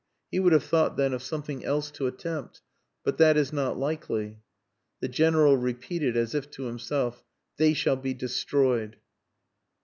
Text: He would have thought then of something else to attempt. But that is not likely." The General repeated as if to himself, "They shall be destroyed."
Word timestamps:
He 0.31 0.39
would 0.39 0.51
have 0.51 0.63
thought 0.63 0.97
then 0.97 1.13
of 1.13 1.21
something 1.21 1.63
else 1.63 1.91
to 1.91 2.07
attempt. 2.07 2.63
But 3.03 3.19
that 3.19 3.37
is 3.37 3.53
not 3.53 3.77
likely." 3.77 4.39
The 4.99 5.07
General 5.07 5.57
repeated 5.57 6.17
as 6.17 6.33
if 6.33 6.49
to 6.57 6.63
himself, 6.63 7.23
"They 7.57 7.75
shall 7.75 7.97
be 7.97 8.15
destroyed." 8.15 8.95